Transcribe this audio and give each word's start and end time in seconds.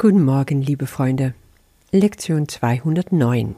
Guten 0.00 0.24
Morgen, 0.24 0.62
liebe 0.62 0.86
Freunde. 0.86 1.34
Lektion 1.90 2.46
209. 2.46 3.56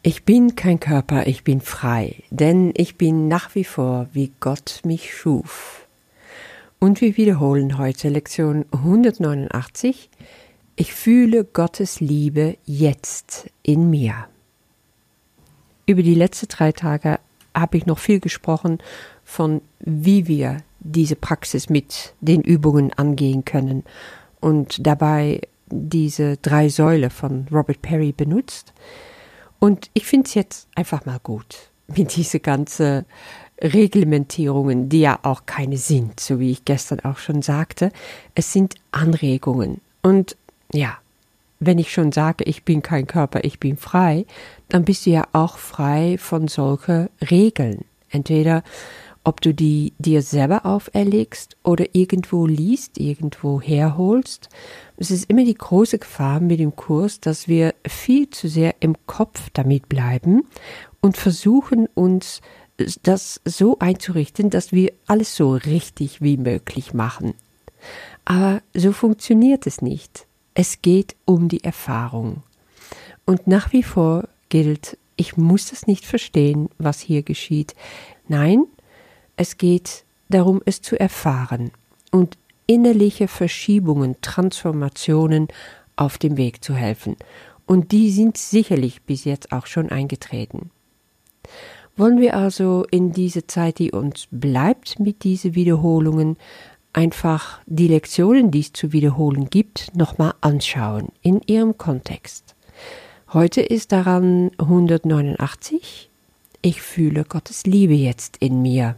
Ich 0.00 0.24
bin 0.24 0.56
kein 0.56 0.80
Körper, 0.80 1.26
ich 1.26 1.44
bin 1.44 1.60
frei, 1.60 2.22
denn 2.30 2.72
ich 2.74 2.96
bin 2.96 3.28
nach 3.28 3.54
wie 3.54 3.64
vor, 3.64 4.08
wie 4.14 4.32
Gott 4.40 4.80
mich 4.82 5.14
schuf. 5.14 5.86
Und 6.78 7.02
wir 7.02 7.18
wiederholen 7.18 7.76
heute 7.76 8.08
Lektion 8.08 8.64
189. 8.72 10.08
Ich 10.76 10.94
fühle 10.94 11.44
Gottes 11.44 12.00
Liebe 12.00 12.56
jetzt 12.64 13.50
in 13.62 13.90
mir. 13.90 14.26
Über 15.84 16.02
die 16.02 16.14
letzten 16.14 16.48
drei 16.48 16.72
Tage 16.72 17.20
habe 17.54 17.76
ich 17.76 17.84
noch 17.84 17.98
viel 17.98 18.20
gesprochen 18.20 18.78
von, 19.22 19.60
wie 19.80 20.26
wir 20.26 20.62
diese 20.78 21.14
Praxis 21.14 21.68
mit 21.68 22.14
den 22.22 22.40
Übungen 22.40 22.90
angehen 22.94 23.44
können 23.44 23.84
und 24.40 24.86
dabei 24.86 25.40
diese 25.70 26.36
drei 26.38 26.68
Säule 26.68 27.10
von 27.10 27.46
Robert 27.50 27.82
Perry 27.82 28.12
benutzt. 28.12 28.72
Und 29.58 29.90
ich 29.94 30.06
finde 30.06 30.26
es 30.26 30.34
jetzt 30.34 30.68
einfach 30.74 31.04
mal 31.06 31.20
gut, 31.22 31.70
mit 31.86 32.16
diese 32.16 32.40
ganze 32.40 33.04
Reglementierungen, 33.62 34.88
die 34.88 35.00
ja 35.00 35.18
auch 35.22 35.44
keine 35.44 35.76
sind, 35.76 36.18
so 36.18 36.40
wie 36.40 36.50
ich 36.50 36.64
gestern 36.64 37.00
auch 37.00 37.18
schon 37.18 37.42
sagte. 37.42 37.92
Es 38.34 38.52
sind 38.52 38.74
Anregungen. 38.90 39.80
Und 40.02 40.36
ja, 40.72 40.98
wenn 41.58 41.78
ich 41.78 41.92
schon 41.92 42.10
sage, 42.10 42.44
ich 42.44 42.64
bin 42.64 42.80
kein 42.80 43.06
Körper, 43.06 43.44
ich 43.44 43.60
bin 43.60 43.76
frei, 43.76 44.24
dann 44.70 44.84
bist 44.84 45.04
du 45.04 45.10
ja 45.10 45.26
auch 45.32 45.58
frei 45.58 46.16
von 46.18 46.48
solchen 46.48 47.10
Regeln. 47.30 47.84
Entweder 48.08 48.64
ob 49.30 49.40
du 49.40 49.54
die 49.54 49.92
dir 50.00 50.22
selber 50.22 50.66
auferlegst 50.66 51.56
oder 51.62 51.84
irgendwo 51.92 52.48
liest, 52.48 52.98
irgendwo 52.98 53.60
herholst. 53.60 54.48
Es 54.96 55.12
ist 55.12 55.30
immer 55.30 55.44
die 55.44 55.54
große 55.54 56.00
Gefahr 56.00 56.40
mit 56.40 56.58
dem 56.58 56.74
Kurs, 56.74 57.20
dass 57.20 57.46
wir 57.46 57.76
viel 57.86 58.28
zu 58.30 58.48
sehr 58.48 58.74
im 58.80 58.96
Kopf 59.06 59.48
damit 59.52 59.88
bleiben 59.88 60.48
und 61.00 61.16
versuchen 61.16 61.86
uns 61.94 62.40
das 63.04 63.40
so 63.44 63.78
einzurichten, 63.78 64.50
dass 64.50 64.72
wir 64.72 64.92
alles 65.06 65.36
so 65.36 65.52
richtig 65.52 66.20
wie 66.20 66.36
möglich 66.36 66.92
machen. 66.92 67.34
Aber 68.24 68.62
so 68.74 68.90
funktioniert 68.90 69.64
es 69.64 69.80
nicht. 69.80 70.26
Es 70.54 70.82
geht 70.82 71.14
um 71.24 71.46
die 71.46 71.62
Erfahrung. 71.62 72.42
Und 73.26 73.46
nach 73.46 73.72
wie 73.72 73.84
vor 73.84 74.28
gilt, 74.48 74.98
ich 75.14 75.36
muss 75.36 75.70
es 75.70 75.86
nicht 75.86 76.04
verstehen, 76.04 76.68
was 76.78 76.98
hier 76.98 77.22
geschieht. 77.22 77.76
Nein, 78.26 78.66
es 79.40 79.56
geht 79.56 80.04
darum, 80.28 80.60
es 80.66 80.82
zu 80.82 81.00
erfahren 81.00 81.70
und 82.10 82.36
innerliche 82.66 83.26
Verschiebungen, 83.26 84.16
Transformationen 84.20 85.48
auf 85.96 86.18
dem 86.18 86.36
Weg 86.36 86.62
zu 86.62 86.74
helfen. 86.74 87.16
Und 87.64 87.90
die 87.90 88.10
sind 88.10 88.36
sicherlich 88.36 89.00
bis 89.00 89.24
jetzt 89.24 89.50
auch 89.52 89.64
schon 89.64 89.88
eingetreten. 89.88 90.70
Wollen 91.96 92.20
wir 92.20 92.36
also 92.36 92.84
in 92.90 93.12
diese 93.12 93.46
Zeit, 93.46 93.78
die 93.78 93.92
uns 93.92 94.28
bleibt 94.30 95.00
mit 95.00 95.24
diesen 95.24 95.54
Wiederholungen, 95.54 96.36
einfach 96.92 97.60
die 97.64 97.88
Lektionen, 97.88 98.50
die 98.50 98.60
es 98.60 98.74
zu 98.74 98.92
wiederholen 98.92 99.48
gibt, 99.48 99.96
nochmal 99.96 100.34
anschauen 100.42 101.12
in 101.22 101.40
ihrem 101.46 101.78
Kontext. 101.78 102.54
Heute 103.32 103.62
ist 103.62 103.92
daran 103.92 104.50
189. 104.58 106.10
Ich 106.60 106.82
fühle 106.82 107.24
Gottes 107.24 107.64
Liebe 107.64 107.94
jetzt 107.94 108.36
in 108.36 108.60
mir 108.60 108.96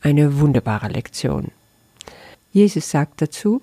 eine 0.00 0.38
wunderbare 0.38 0.88
Lektion. 0.88 1.50
Jesus 2.52 2.90
sagt 2.90 3.22
dazu, 3.22 3.62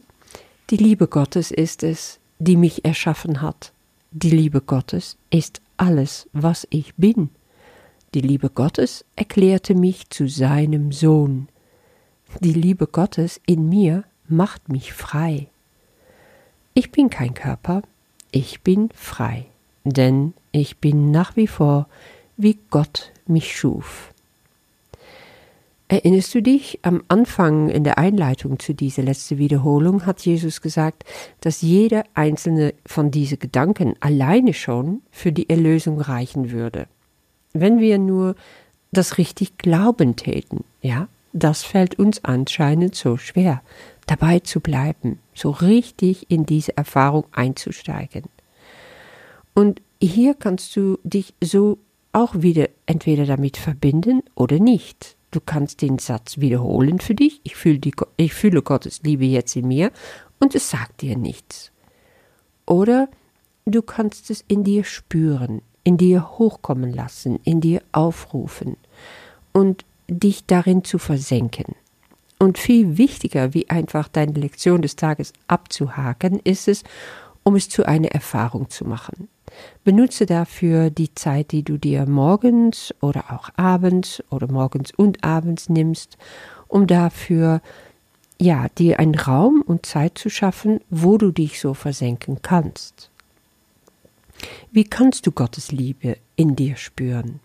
die 0.70 0.78
Liebe 0.78 1.08
Gottes 1.08 1.52
ist 1.52 1.84
es, 1.84 2.20
die 2.40 2.58
mich 2.58 2.86
erschaffen 2.86 3.42
hat. 3.42 3.72
Die 4.12 4.30
Liebe 4.30 4.62
Gottes 4.62 5.18
ist 5.30 5.62
alles, 5.78 6.28
was 6.34 6.68
ich 6.70 6.96
bin. 6.96 7.30
Die 8.14 8.22
Liebe 8.22 8.50
Gottes 8.50 9.06
erklärte 9.16 9.76
mich 9.76 10.10
zu 10.10 10.28
seinem 10.28 10.92
Sohn. 10.92 11.48
Die 12.40 12.54
Liebe 12.54 12.88
Gottes 12.88 13.42
in 13.46 13.70
mir 13.70 14.04
macht 14.28 14.70
mich 14.70 14.94
frei. 14.94 15.48
Ich 16.74 16.92
bin 16.92 17.10
kein 17.10 17.34
Körper, 17.34 17.82
ich 18.32 18.62
bin 18.62 18.90
frei, 18.94 19.46
denn 19.84 20.34
ich 20.52 20.78
bin 20.78 21.12
nach 21.12 21.36
wie 21.36 21.48
vor, 21.48 21.88
wie 22.36 22.58
Gott 22.70 23.12
mich 23.26 23.58
schuf. 23.58 24.14
Erinnerst 25.90 26.36
du 26.36 26.42
dich, 26.42 26.80
am 26.82 27.02
Anfang 27.08 27.70
in 27.70 27.86
der 27.86 27.98
Einleitung 27.98 28.60
zu 28.60 28.74
dieser 28.74 29.04
letzten 29.04 29.38
Wiederholung 29.38 30.06
hat 30.06 30.26
Jesus 30.26 30.62
gesagt, 30.62 31.06
dass 31.40 31.62
jeder 31.62 32.04
einzelne 32.14 32.74
von 32.86 33.10
diesen 33.10 33.40
Gedanken 33.40 33.96
alleine 34.02 34.54
schon 34.54 35.02
für 35.12 35.32
die 35.32 35.50
Erlösung 35.50 36.02
reichen 36.02 36.52
würde. 36.52 36.88
Wenn 37.54 37.80
wir 37.80 38.00
nur 38.00 38.36
das 38.92 39.18
richtig 39.18 39.58
glauben 39.58 40.18
täten, 40.18 40.66
ja, 40.82 41.08
das 41.32 41.64
fällt 41.64 41.98
uns 41.98 42.24
anscheinend 42.26 42.96
so 42.96 43.16
schwer, 43.16 43.62
dabei 44.08 44.40
zu 44.40 44.60
bleiben, 44.60 45.20
so 45.34 45.52
richtig 45.52 46.30
in 46.30 46.46
diese 46.46 46.76
Erfahrung 46.76 47.26
einzusteigen. 47.32 48.24
Und 49.54 49.82
hier 50.02 50.34
kannst 50.34 50.76
du 50.76 51.00
dich 51.04 51.34
so 51.42 51.78
auch 52.12 52.42
wieder 52.42 52.68
entweder 52.86 53.26
damit 53.26 53.56
verbinden 53.56 54.22
oder 54.36 54.60
nicht. 54.60 55.17
Du 55.38 55.44
kannst 55.46 55.84
den 55.84 56.00
Satz 56.00 56.40
wiederholen 56.40 56.98
für 56.98 57.14
dich. 57.14 57.42
Ich 57.44 57.56
fühle, 57.56 57.78
die, 57.78 57.94
ich 58.16 58.34
fühle 58.34 58.64
Gottes 58.64 59.04
Liebe 59.04 59.26
jetzt 59.26 59.56
in 59.56 59.68
mir 59.68 59.92
und 60.40 60.56
es 60.56 60.72
sagt 60.72 61.04
dir 61.04 61.16
nichts. 61.16 61.72
Oder 62.66 63.08
du 63.66 63.84
kannst 63.84 64.32
es 64.32 64.44
in 64.48 64.64
dir 64.64 64.84
spüren, 64.84 65.62
in 65.84 65.98
dir 65.98 66.40
hochkommen 66.40 66.92
lassen, 66.92 67.40
in 67.44 67.62
dir 67.62 67.84
aufrufen 67.92 68.78
und 69.54 69.86
dich 70.08 70.48
darin 70.48 70.84
zu 70.84 70.98
versenken. 70.98 71.76
Und 72.40 72.58
viel 72.58 72.98
wichtiger, 72.98 73.54
wie 73.54 73.70
einfach 73.70 74.08
deine 74.08 74.34
Lektion 74.34 74.82
des 74.82 74.96
Tages 74.96 75.34
abzuhaken, 75.46 76.40
ist 76.46 76.68
es, 76.68 76.84
um 77.44 77.56
es 77.56 77.70
zu 77.70 77.86
einer 77.86 78.10
Erfahrung 78.10 78.72
zu 78.72 78.86
machen. 78.86 79.28
Benutze 79.84 80.26
dafür 80.26 80.90
die 80.90 81.14
Zeit, 81.16 81.52
die 81.52 81.64
du 81.64 81.78
dir 81.78 82.06
morgens 82.06 82.94
oder 83.02 83.32
auch 83.32 83.50
abends 83.56 84.24
oder 84.30 84.52
morgens 84.52 84.92
und 84.92 85.24
abends 85.24 85.70
nimmst, 85.70 86.18
um 86.68 86.88
dafür 86.88 87.62
ja, 88.40 88.68
dir 88.78 89.00
einen 89.00 89.16
Raum 89.16 89.64
und 89.66 89.86
Zeit 89.86 90.18
zu 90.18 90.30
schaffen, 90.30 90.80
wo 90.90 91.18
du 91.18 91.32
dich 91.32 91.60
so 91.60 91.74
versenken 91.74 92.42
kannst. 92.42 93.10
Wie 94.72 94.84
kannst 94.84 95.26
du 95.26 95.32
Gottes 95.32 95.72
Liebe 95.72 96.18
in 96.36 96.56
dir 96.56 96.76
spüren? 96.76 97.40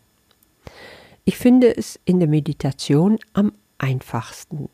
Ich 1.25 1.39
finde 1.39 1.75
es 1.75 1.99
in 2.05 2.19
der 2.19 2.29
Meditation 2.29 3.19
am 3.33 3.53
einfachsten. 3.79 4.69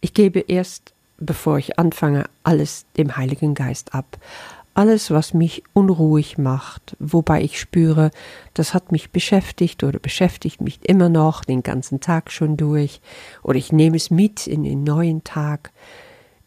Ich 0.00 0.14
gebe 0.14 0.40
erst, 0.40 0.94
bevor 1.18 1.58
ich 1.58 1.78
anfange, 1.78 2.24
alles 2.44 2.86
dem 2.96 3.16
Heiligen 3.16 3.54
Geist 3.54 3.94
ab, 3.94 4.16
alles, 4.78 5.10
was 5.10 5.34
mich 5.34 5.64
unruhig 5.72 6.38
macht, 6.38 6.96
wobei 7.00 7.42
ich 7.42 7.58
spüre, 7.58 8.12
das 8.54 8.74
hat 8.74 8.92
mich 8.92 9.10
beschäftigt 9.10 9.82
oder 9.82 9.98
beschäftigt 9.98 10.60
mich 10.60 10.78
immer 10.88 11.08
noch 11.08 11.44
den 11.44 11.64
ganzen 11.64 11.98
Tag 11.98 12.30
schon 12.30 12.56
durch, 12.56 13.00
oder 13.42 13.58
ich 13.58 13.72
nehme 13.72 13.96
es 13.96 14.10
mit 14.10 14.46
in 14.46 14.62
den 14.62 14.84
neuen 14.84 15.24
Tag. 15.24 15.72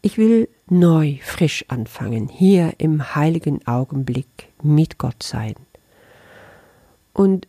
Ich 0.00 0.16
will 0.16 0.48
neu, 0.66 1.18
frisch 1.22 1.66
anfangen, 1.68 2.30
hier 2.30 2.72
im 2.78 3.14
heiligen 3.14 3.66
Augenblick 3.66 4.48
mit 4.62 4.96
Gott 4.96 5.22
sein. 5.22 5.54
Und 7.12 7.46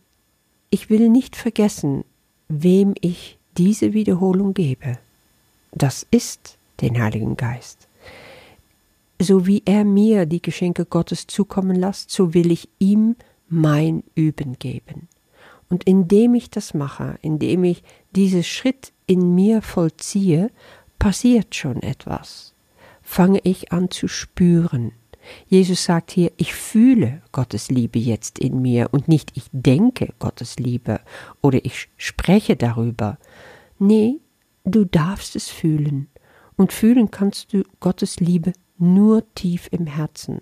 ich 0.68 0.90
will 0.90 1.08
nicht 1.08 1.34
vergessen, 1.34 2.04
wem 2.48 2.92
ich 3.00 3.38
diese 3.56 3.94
Wiederholung 3.94 4.52
gebe. 4.52 4.98
Das 5.72 6.06
ist 6.10 6.58
den 6.82 7.02
Heiligen 7.02 7.38
Geist 7.38 7.88
so 9.20 9.46
wie 9.46 9.62
er 9.64 9.84
mir 9.84 10.26
die 10.26 10.42
Geschenke 10.42 10.84
Gottes 10.84 11.26
zukommen 11.26 11.76
lässt, 11.76 12.10
so 12.10 12.34
will 12.34 12.50
ich 12.50 12.68
ihm 12.78 13.16
mein 13.48 14.02
Üben 14.14 14.58
geben. 14.58 15.08
Und 15.68 15.84
indem 15.84 16.34
ich 16.34 16.50
das 16.50 16.74
mache, 16.74 17.18
indem 17.22 17.64
ich 17.64 17.82
diesen 18.14 18.44
Schritt 18.44 18.92
in 19.06 19.34
mir 19.34 19.62
vollziehe, 19.62 20.50
passiert 20.98 21.54
schon 21.54 21.82
etwas. 21.82 22.54
Fange 23.02 23.40
ich 23.44 23.72
an 23.72 23.90
zu 23.90 24.08
spüren. 24.08 24.92
Jesus 25.46 25.84
sagt 25.84 26.10
hier, 26.10 26.32
ich 26.36 26.54
fühle 26.54 27.22
Gottes 27.32 27.70
Liebe 27.70 27.98
jetzt 27.98 28.38
in 28.38 28.60
mir 28.60 28.88
und 28.92 29.08
nicht 29.08 29.32
ich 29.34 29.44
denke 29.52 30.12
Gottes 30.18 30.58
Liebe 30.58 31.00
oder 31.40 31.64
ich 31.64 31.88
spreche 31.96 32.56
darüber. 32.56 33.18
Nee, 33.78 34.20
du 34.64 34.84
darfst 34.84 35.34
es 35.36 35.48
fühlen. 35.48 36.08
Und 36.56 36.72
fühlen 36.72 37.10
kannst 37.10 37.52
du 37.52 37.64
Gottes 37.80 38.20
Liebe 38.20 38.52
nur 38.78 39.22
tief 39.34 39.68
im 39.70 39.86
Herzen. 39.86 40.40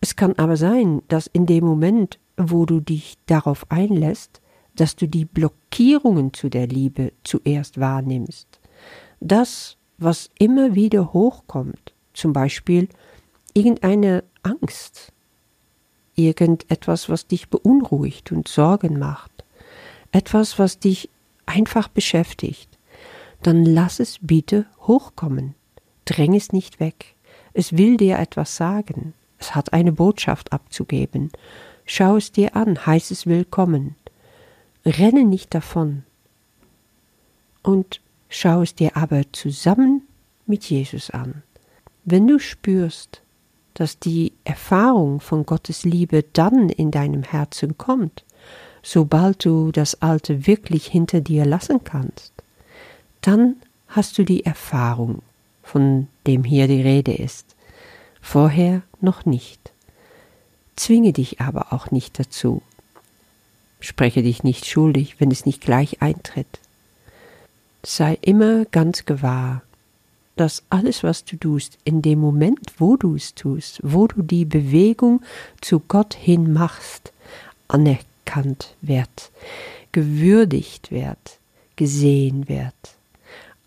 Es 0.00 0.16
kann 0.16 0.34
aber 0.38 0.56
sein, 0.56 1.02
dass 1.08 1.26
in 1.26 1.46
dem 1.46 1.64
Moment, 1.64 2.18
wo 2.36 2.66
du 2.66 2.80
dich 2.80 3.16
darauf 3.26 3.70
einlässt, 3.70 4.40
dass 4.76 4.94
du 4.94 5.08
die 5.08 5.24
Blockierungen 5.24 6.32
zu 6.32 6.48
der 6.48 6.68
Liebe 6.68 7.12
zuerst 7.24 7.80
wahrnimmst. 7.80 8.60
Das, 9.20 9.76
was 9.98 10.30
immer 10.38 10.74
wieder 10.74 11.12
hochkommt, 11.12 11.94
zum 12.14 12.32
Beispiel, 12.32 12.88
irgendeine 13.54 14.22
Angst, 14.42 15.12
irgendetwas, 16.14 17.08
was 17.08 17.26
dich 17.26 17.48
beunruhigt 17.48 18.30
und 18.30 18.46
Sorgen 18.46 18.98
macht, 18.98 19.44
etwas, 20.12 20.58
was 20.58 20.78
dich 20.78 21.10
einfach 21.46 21.88
beschäftigt, 21.88 22.78
dann 23.42 23.64
lass 23.64 24.00
es 24.00 24.18
bitte 24.20 24.66
hochkommen. 24.80 25.54
Dräng 26.04 26.34
es 26.34 26.52
nicht 26.52 26.80
weg. 26.80 27.16
Es 27.58 27.76
will 27.76 27.96
dir 27.96 28.20
etwas 28.20 28.54
sagen. 28.54 29.14
Es 29.40 29.56
hat 29.56 29.72
eine 29.72 29.90
Botschaft 29.90 30.52
abzugeben. 30.52 31.32
Schau 31.86 32.16
es 32.16 32.30
dir 32.30 32.54
an, 32.54 32.86
heiß 32.86 33.10
es 33.10 33.26
willkommen. 33.26 33.96
Renne 34.86 35.24
nicht 35.24 35.52
davon. 35.56 36.04
Und 37.64 38.00
schau 38.28 38.62
es 38.62 38.76
dir 38.76 38.96
aber 38.96 39.24
zusammen 39.32 40.02
mit 40.46 40.70
Jesus 40.70 41.10
an. 41.10 41.42
Wenn 42.04 42.28
du 42.28 42.38
spürst, 42.38 43.22
dass 43.74 43.98
die 43.98 44.34
Erfahrung 44.44 45.18
von 45.18 45.44
Gottes 45.44 45.82
Liebe 45.82 46.24
dann 46.34 46.68
in 46.68 46.92
deinem 46.92 47.24
Herzen 47.24 47.76
kommt, 47.76 48.24
sobald 48.84 49.44
du 49.44 49.72
das 49.72 50.00
Alte 50.00 50.46
wirklich 50.46 50.86
hinter 50.86 51.20
dir 51.20 51.44
lassen 51.44 51.82
kannst, 51.82 52.32
dann 53.20 53.56
hast 53.88 54.16
du 54.16 54.22
die 54.22 54.46
Erfahrung, 54.46 55.22
von 55.68 56.08
dem 56.26 56.44
hier 56.44 56.66
die 56.66 56.80
Rede 56.80 57.12
ist, 57.12 57.54
vorher 58.22 58.82
noch 59.00 59.26
nicht. 59.26 59.72
Zwinge 60.76 61.12
dich 61.12 61.40
aber 61.40 61.72
auch 61.72 61.90
nicht 61.90 62.18
dazu. 62.18 62.62
Spreche 63.78 64.22
dich 64.22 64.42
nicht 64.42 64.64
schuldig, 64.64 65.20
wenn 65.20 65.30
es 65.30 65.44
nicht 65.44 65.60
gleich 65.60 66.00
eintritt. 66.00 66.58
Sei 67.84 68.18
immer 68.22 68.64
ganz 68.64 69.04
gewahr, 69.04 69.62
dass 70.36 70.62
alles, 70.70 71.02
was 71.02 71.24
du 71.24 71.36
tust, 71.36 71.78
in 71.84 72.00
dem 72.00 72.18
Moment, 72.18 72.72
wo 72.78 72.96
du 72.96 73.14
es 73.14 73.34
tust, 73.34 73.80
wo 73.82 74.06
du 74.06 74.22
die 74.22 74.44
Bewegung 74.46 75.20
zu 75.60 75.80
Gott 75.80 76.14
hin 76.14 76.52
machst, 76.52 77.12
anerkannt 77.66 78.74
wird, 78.80 79.30
gewürdigt 79.92 80.90
wird, 80.90 81.38
gesehen 81.76 82.48
wird. 82.48 82.97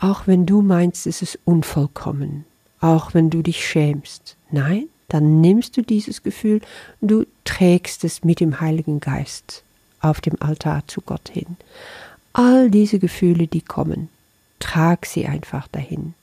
Auch 0.01 0.25
wenn 0.25 0.47
du 0.47 0.63
meinst, 0.63 1.05
es 1.05 1.21
ist 1.21 1.37
unvollkommen, 1.45 2.45
auch 2.79 3.13
wenn 3.13 3.29
du 3.29 3.43
dich 3.43 3.63
schämst. 3.63 4.35
Nein, 4.49 4.87
dann 5.09 5.41
nimmst 5.41 5.77
du 5.77 5.83
dieses 5.83 6.23
Gefühl, 6.23 6.59
du 7.01 7.27
trägst 7.45 8.03
es 8.03 8.23
mit 8.23 8.39
dem 8.39 8.59
Heiligen 8.59 8.99
Geist 8.99 9.63
auf 9.99 10.19
dem 10.19 10.41
Altar 10.41 10.87
zu 10.87 11.01
Gott 11.01 11.29
hin. 11.29 11.55
All 12.33 12.71
diese 12.71 12.97
Gefühle, 12.97 13.45
die 13.45 13.61
kommen, 13.61 14.09
trag 14.57 15.05
sie 15.05 15.27
einfach 15.27 15.67
dahin. 15.67 16.15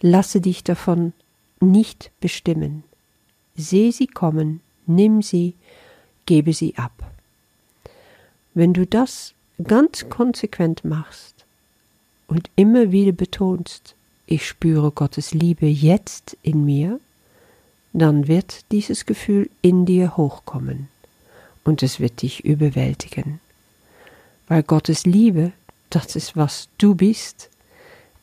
Lasse 0.00 0.40
dich 0.40 0.62
davon 0.62 1.12
nicht 1.58 2.12
bestimmen. 2.20 2.84
Seh 3.56 3.90
sie 3.90 4.06
kommen, 4.06 4.60
nimm 4.86 5.22
sie, 5.22 5.54
gebe 6.26 6.52
sie 6.52 6.76
ab. 6.76 6.92
Wenn 8.54 8.72
du 8.72 8.86
das 8.86 9.34
ganz 9.64 10.08
konsequent 10.08 10.84
machst 10.84 11.41
und 12.32 12.48
immer 12.56 12.92
wieder 12.92 13.12
betonst, 13.12 13.94
ich 14.24 14.48
spüre 14.48 14.90
Gottes 14.90 15.34
Liebe 15.34 15.66
jetzt 15.66 16.34
in 16.42 16.64
mir, 16.64 16.98
dann 17.92 18.26
wird 18.26 18.64
dieses 18.72 19.04
Gefühl 19.04 19.50
in 19.60 19.84
dir 19.84 20.16
hochkommen 20.16 20.88
und 21.62 21.82
es 21.82 22.00
wird 22.00 22.22
dich 22.22 22.42
überwältigen. 22.42 23.38
Weil 24.48 24.62
Gottes 24.62 25.04
Liebe, 25.04 25.52
das 25.90 26.16
ist 26.16 26.34
was 26.34 26.68
du 26.78 26.94
bist, 26.94 27.50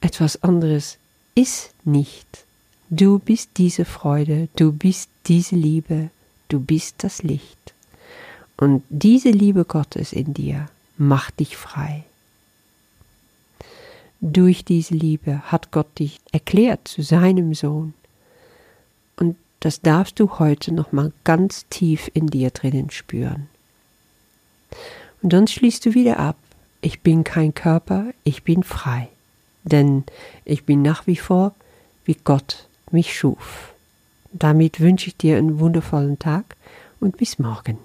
etwas 0.01 0.41
anderes 0.41 0.97
ist 1.35 1.69
nicht. 1.83 2.45
Du 2.89 3.19
bist 3.19 3.51
diese 3.57 3.85
Freude, 3.85 4.49
du 4.55 4.71
bist 4.71 5.11
diese 5.27 5.55
Liebe, 5.55 6.09
du 6.47 6.59
bist 6.59 7.03
das 7.03 7.21
Licht. 7.21 7.75
Und 8.57 8.81
diese 8.89 9.29
Liebe 9.29 9.65
Gottes 9.65 10.13
in 10.13 10.33
dir 10.33 10.67
macht 10.97 11.39
dich 11.39 11.55
frei. 11.55 12.05
Durch 14.21 14.65
diese 14.65 14.95
Liebe 14.95 15.41
hat 15.51 15.71
Gott 15.71 15.99
dich 15.99 16.19
erklärt 16.31 16.87
zu 16.87 17.01
seinem 17.01 17.53
Sohn. 17.53 17.93
Und 19.15 19.37
das 19.61 19.81
darfst 19.81 20.19
du 20.19 20.39
heute 20.39 20.73
nochmal 20.73 21.11
ganz 21.23 21.65
tief 21.69 22.09
in 22.13 22.27
dir 22.27 22.51
drinnen 22.51 22.89
spüren. 22.89 23.47
Und 25.21 25.33
dann 25.33 25.47
schließt 25.47 25.85
du 25.85 25.93
wieder 25.93 26.19
ab. 26.19 26.37
Ich 26.81 27.01
bin 27.01 27.23
kein 27.23 27.53
Körper, 27.53 28.07
ich 28.23 28.43
bin 28.43 28.63
frei 28.63 29.09
denn 29.63 30.03
ich 30.45 30.65
bin 30.65 30.81
nach 30.81 31.07
wie 31.07 31.15
vor, 31.15 31.53
wie 32.05 32.17
Gott 32.23 32.67
mich 32.91 33.17
schuf. 33.17 33.73
Damit 34.31 34.79
wünsche 34.79 35.07
ich 35.07 35.17
dir 35.17 35.37
einen 35.37 35.59
wundervollen 35.59 36.19
Tag 36.19 36.55
und 36.99 37.17
bis 37.17 37.39
morgen. 37.39 37.77